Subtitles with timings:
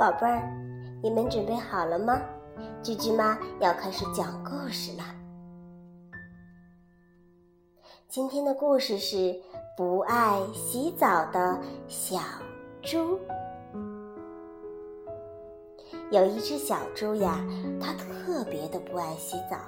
[0.00, 0.50] 宝贝儿，
[1.02, 2.18] 你们准备好了吗？
[2.82, 5.04] 居居妈要开始讲故事了。
[8.08, 9.38] 今天的故事是
[9.76, 12.18] 不爱洗澡的小
[12.80, 13.20] 猪。
[16.10, 17.38] 有一只小猪呀，
[17.78, 19.58] 它特别的不爱洗澡。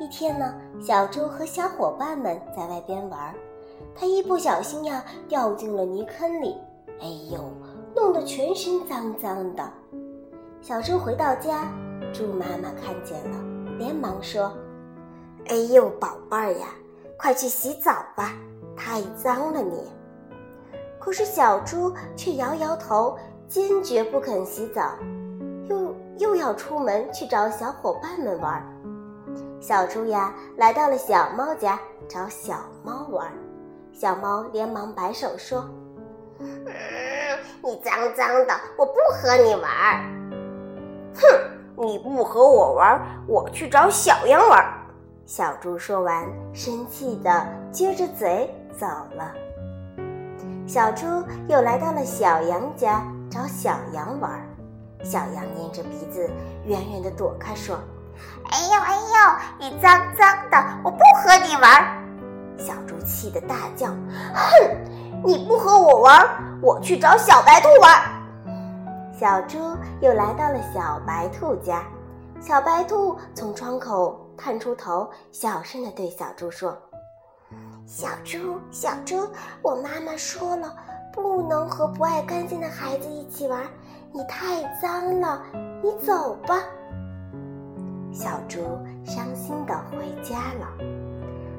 [0.00, 3.34] 一天呢，小猪和小伙伴们在外边玩，
[3.94, 6.56] 它一不小心呀，掉进了泥坑里。
[7.02, 7.38] 哎呦！
[7.94, 9.72] 弄得全身脏脏的，
[10.60, 11.66] 小猪回到家，
[12.12, 13.38] 猪妈妈看见了，
[13.78, 14.52] 连忙说
[15.48, 16.68] ：“哎呦，宝贝儿呀，
[17.18, 18.32] 快去洗澡吧，
[18.76, 19.82] 太脏了你。”
[21.00, 23.16] 可是小猪却摇摇头，
[23.48, 24.92] 坚决不肯洗澡，
[25.68, 28.62] 又又要出门去找小伙伴们玩。
[29.60, 31.78] 小猪呀，来到了小猫家
[32.08, 33.32] 找小猫玩，
[33.92, 35.64] 小猫连忙摆手说。
[37.62, 40.04] 你脏脏的，我不和你玩儿。
[41.14, 41.22] 哼，
[41.76, 44.64] 你不和我玩，我去找小羊玩。
[45.26, 49.32] 小猪说完，生气的撅着嘴走了。
[50.66, 51.06] 小猪
[51.48, 54.30] 又来到了小羊家找小羊玩，
[55.02, 56.30] 小羊捏着鼻子，
[56.64, 57.78] 远远的躲开，说
[58.50, 62.04] ：“哎呦哎呦，你脏脏的，我不和你玩。”
[62.58, 63.86] 小猪气得大叫
[64.34, 64.76] ：“哼，
[65.24, 66.26] 你不和我玩！”
[66.62, 68.02] 我去找小白兔玩。
[69.18, 69.58] 小猪
[70.00, 71.84] 又来到了小白兔家，
[72.40, 76.76] 小白兔从窗口探出头，小声的对小猪说
[77.86, 79.28] ：“小猪，小猪，
[79.62, 80.74] 我妈妈说了，
[81.12, 83.62] 不能和不爱干净的孩子一起玩，
[84.12, 85.42] 你太脏了，
[85.82, 86.62] 你走吧。”
[88.12, 88.60] 小猪
[89.04, 90.66] 伤心的回家了，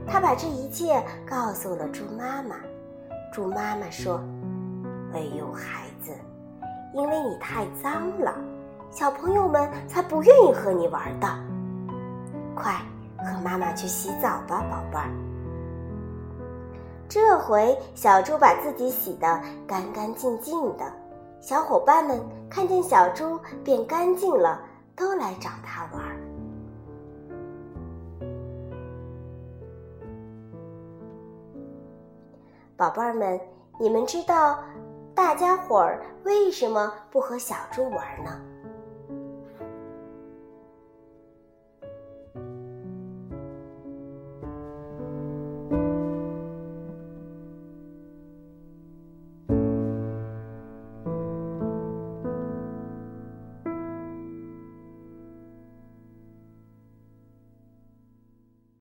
[0.07, 2.55] 他把这一切告诉了猪妈妈。
[3.39, 4.19] 猪妈妈说。
[5.13, 6.11] 哎呦，孩子，
[6.93, 8.35] 因为你太脏了，
[8.91, 11.27] 小朋友们才不愿意和你玩的。
[12.53, 12.75] 快
[13.17, 15.09] 和妈妈去洗澡吧，宝贝儿。
[17.07, 20.83] 这回小猪把自己洗得干干净净的，
[21.39, 24.61] 小伙伴们看见小猪变干净了，
[24.97, 26.03] 都来找它玩。
[32.79, 33.37] 宝贝儿们，
[33.77, 34.57] 你们知道？
[35.13, 38.39] 大家伙儿为什么不和小猪玩呢？